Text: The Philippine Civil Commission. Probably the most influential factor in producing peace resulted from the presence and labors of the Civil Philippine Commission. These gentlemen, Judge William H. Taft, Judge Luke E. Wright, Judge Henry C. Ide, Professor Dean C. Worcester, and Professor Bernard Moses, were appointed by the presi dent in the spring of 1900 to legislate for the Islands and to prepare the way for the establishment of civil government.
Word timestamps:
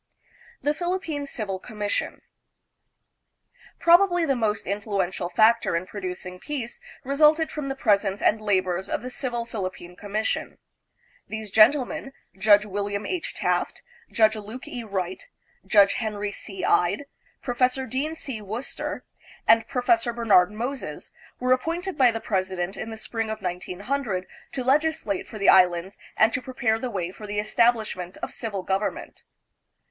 The 0.63 0.73
Philippine 0.73 1.27
Civil 1.27 1.59
Commission. 1.59 2.23
Probably 3.79 4.25
the 4.25 4.35
most 4.35 4.65
influential 4.65 5.29
factor 5.29 5.75
in 5.75 5.85
producing 5.85 6.39
peace 6.39 6.79
resulted 7.03 7.51
from 7.51 7.69
the 7.69 7.75
presence 7.75 8.19
and 8.19 8.41
labors 8.41 8.89
of 8.89 9.03
the 9.03 9.11
Civil 9.11 9.45
Philippine 9.45 9.95
Commission. 9.95 10.57
These 11.27 11.51
gentlemen, 11.51 12.13
Judge 12.35 12.65
William 12.65 13.05
H. 13.05 13.35
Taft, 13.35 13.83
Judge 14.11 14.35
Luke 14.35 14.67
E. 14.67 14.83
Wright, 14.83 15.27
Judge 15.67 15.93
Henry 15.93 16.31
C. 16.31 16.65
Ide, 16.65 17.05
Professor 17.43 17.85
Dean 17.85 18.15
C. 18.15 18.41
Worcester, 18.41 19.03
and 19.47 19.67
Professor 19.67 20.11
Bernard 20.13 20.51
Moses, 20.51 21.11
were 21.39 21.51
appointed 21.53 21.95
by 21.95 22.09
the 22.09 22.19
presi 22.19 22.55
dent 22.57 22.75
in 22.75 22.89
the 22.89 22.97
spring 22.97 23.29
of 23.29 23.43
1900 23.43 24.25
to 24.53 24.63
legislate 24.63 25.27
for 25.27 25.37
the 25.37 25.47
Islands 25.49 25.99
and 26.17 26.33
to 26.33 26.41
prepare 26.41 26.79
the 26.79 26.89
way 26.89 27.11
for 27.11 27.27
the 27.27 27.37
establishment 27.39 28.17
of 28.23 28.33
civil 28.33 28.63
government. 28.63 29.21